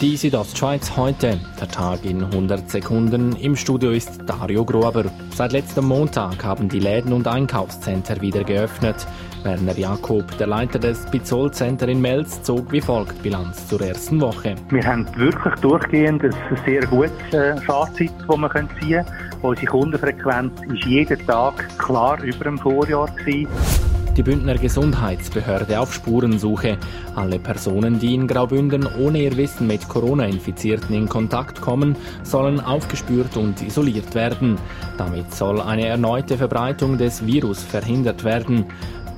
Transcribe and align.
Die 0.00 0.16
Südostschweiz 0.16 0.96
heute, 0.96 1.40
der 1.60 1.66
Tag 1.66 2.04
in 2.04 2.22
100 2.22 2.70
Sekunden. 2.70 3.34
Im 3.34 3.56
Studio 3.56 3.90
ist 3.90 4.20
Dario 4.26 4.64
Grober. 4.64 5.06
Seit 5.34 5.50
letztem 5.50 5.86
Montag 5.86 6.44
haben 6.44 6.68
die 6.68 6.78
Läden 6.78 7.12
und 7.12 7.26
Einkaufszentren 7.26 8.20
wieder 8.20 8.44
geöffnet. 8.44 8.94
Werner 9.42 9.76
Jakob, 9.76 10.38
der 10.38 10.46
Leiter 10.46 10.78
des 10.78 11.04
Bizol 11.10 11.50
Center 11.50 11.88
in 11.88 12.00
Melz, 12.00 12.40
zog 12.44 12.70
wie 12.70 12.80
folgt 12.80 13.20
Bilanz 13.24 13.66
zur 13.66 13.80
ersten 13.80 14.20
Woche. 14.20 14.54
Wir 14.70 14.86
haben 14.86 15.04
wirklich 15.16 15.54
durchgehend 15.56 16.22
ein 16.22 16.34
sehr 16.64 16.86
gutes 16.86 17.10
äh, 17.32 17.56
Fazit, 17.62 18.12
das 18.20 18.38
wir 18.38 18.68
ziehen 18.80 19.04
können. 19.04 19.06
Unsere 19.42 19.66
Kundenfrequenz 19.66 20.52
ist 20.72 20.84
jeden 20.84 21.26
Tag 21.26 21.76
klar 21.76 22.22
über 22.22 22.44
dem 22.44 22.58
Vorjahr 22.58 23.08
gewesen 23.16 23.87
die 24.18 24.24
Bündner 24.24 24.56
Gesundheitsbehörde 24.56 25.78
auf 25.78 25.94
Spurensuche. 25.94 26.76
Alle 27.14 27.38
Personen, 27.38 28.00
die 28.00 28.14
in 28.14 28.26
Graubünden 28.26 28.84
ohne 28.98 29.22
ihr 29.22 29.36
Wissen 29.36 29.68
mit 29.68 29.88
Corona-Infizierten 29.88 30.94
in 30.94 31.08
Kontakt 31.08 31.60
kommen, 31.60 31.94
sollen 32.24 32.58
aufgespürt 32.58 33.36
und 33.36 33.62
isoliert 33.62 34.16
werden. 34.16 34.58
Damit 34.96 35.32
soll 35.32 35.60
eine 35.60 35.86
erneute 35.86 36.36
Verbreitung 36.36 36.98
des 36.98 37.24
Virus 37.24 37.62
verhindert 37.62 38.24
werden. 38.24 38.66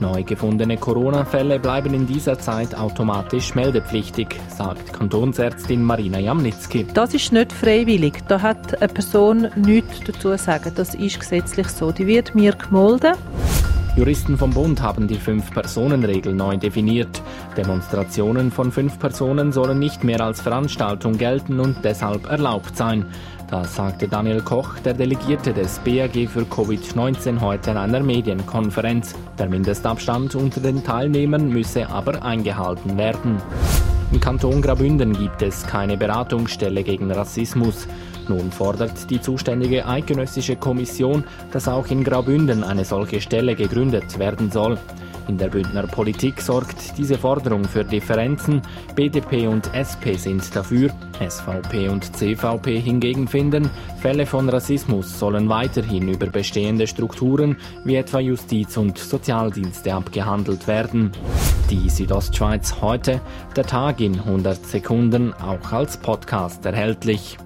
Neu 0.01 0.23
gefundene 0.23 0.77
Corona-Fälle 0.77 1.59
bleiben 1.59 1.95
in 1.95 2.07
dieser 2.07 2.39
Zeit 2.39 2.75
automatisch 2.75 3.55
meldepflichtig, 3.55 4.29
sagt 4.49 4.93
Kantonsärztin 4.93 5.83
Marina 5.83 6.19
Jamnitzki. 6.19 6.87
Das 6.93 7.15
ist 7.15 7.33
nicht 7.33 7.53
freiwillig. 7.53 8.19
Da 8.29 8.43
hat 8.43 8.81
eine 8.83 8.93
Person 8.93 9.49
nichts 9.57 10.01
dazu 10.01 10.37
zu 10.37 10.39
sagen. 10.39 10.73
Das 10.75 10.95
ist 10.95 11.21
gesetzlich 11.21 11.69
so. 11.69 11.91
Die 11.91 12.07
wird 12.07 12.35
mir 12.35 12.53
gemolden. 12.53 13.15
Juristen 13.97 14.39
vom 14.39 14.51
Bund 14.51 14.81
haben 14.81 15.09
die 15.09 15.17
Fünf-Personen-Regel 15.17 16.33
neu 16.33 16.57
definiert. 16.57 17.23
Demonstrationen 17.57 18.51
von 18.53 18.71
fünf 18.71 18.99
Personen 18.99 19.53
sollen 19.53 19.79
nicht 19.79 20.05
mehr 20.05 20.21
als 20.21 20.41
Veranstaltung 20.41 21.19
gelten 21.19 21.59
und 21.59 21.77
deshalb 21.83 22.31
erlaubt 22.31 22.77
sein. 22.77 23.07
Das 23.51 23.75
sagte 23.75 24.07
Daniel 24.07 24.43
Koch, 24.43 24.79
der 24.79 24.95
Delegierte 24.95 25.53
des 25.53 25.81
BAG 25.81 26.29
für 26.29 26.43
Covid-19 26.43 27.41
heute 27.41 27.73
in 27.73 27.77
einer 27.77 28.01
Medienkonferenz. 28.01 29.17
Der 29.39 29.49
Mindestabstand 29.49 30.37
unter 30.37 30.61
den 30.61 30.85
Teilnehmern 30.85 31.49
müsse 31.49 31.91
aber 31.91 32.23
eingehalten 32.23 32.97
werden. 32.97 33.39
Im 34.13 34.21
Kanton 34.21 34.63
Grabünden 34.63 35.13
gibt 35.13 35.43
es 35.43 35.67
keine 35.67 35.97
Beratungsstelle 35.97 36.85
gegen 36.85 37.11
Rassismus. 37.11 37.89
Nun 38.29 38.51
fordert 38.51 39.11
die 39.11 39.21
zuständige 39.21 39.87
eidgenössische 39.87 40.57
Kommission, 40.57 41.25
dass 41.53 41.69
auch 41.69 41.89
in 41.89 42.05
Graubünden 42.05 42.65
eine 42.65 42.85
solche 42.85 43.21
Stelle 43.21 43.55
gegründet 43.55 44.19
werden 44.19 44.51
soll. 44.51 44.79
In 45.29 45.39
der 45.39 45.49
Bündner 45.49 45.87
Politik 45.87 46.41
sorgt 46.41 46.99
diese 46.99 47.17
Forderung 47.17 47.63
für 47.63 47.85
Differenzen. 47.85 48.63
BDP 48.97 49.47
und 49.47 49.73
SP 49.79 50.19
sind 50.19 50.57
dafür, 50.57 50.91
SVP 51.21 51.89
und 51.89 52.17
CVP 52.17 52.81
hingegen 52.81 53.29
finden, 53.29 53.71
Fälle 54.01 54.27
von 54.27 54.49
Rassismus 54.49 55.19
sollen 55.19 55.49
weiterhin 55.49 56.09
über 56.09 56.27
bestehende 56.27 56.89
Strukturen 56.89 57.57
wie 57.85 57.95
etwa 57.95 58.19
Justiz 58.19 58.77
und 58.77 58.99
Sozialdienste 58.99 59.95
abgehandelt 59.95 60.67
werden. 60.67 61.13
Die 61.71 61.89
Südostschweiz 61.89 62.81
heute, 62.81 63.21
der 63.55 63.65
Tag 63.65 64.01
in 64.01 64.19
100 64.19 64.67
Sekunden, 64.67 65.33
auch 65.35 65.71
als 65.71 65.97
Podcast 65.99 66.67
erhältlich. 66.67 67.39